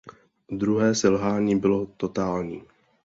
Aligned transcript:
Druhé 0.49 0.95
selhání 0.95 1.59
bylo 1.59 1.85
totální. 1.85 2.63